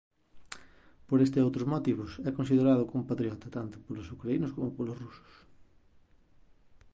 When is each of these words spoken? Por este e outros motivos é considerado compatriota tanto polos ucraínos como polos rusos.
Por 1.07 1.19
este 1.25 1.37
e 1.39 1.45
outros 1.47 1.69
motivos 1.73 2.11
é 2.29 2.29
considerado 2.39 2.91
compatriota 2.93 3.47
tanto 3.57 3.77
polos 3.85 4.11
ucraínos 4.15 4.53
como 4.55 4.73
polos 4.77 4.99
rusos. 5.03 5.33